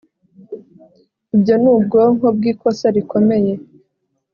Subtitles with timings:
[1.35, 3.53] ibyo ni ubwoko bwikosa rikomeye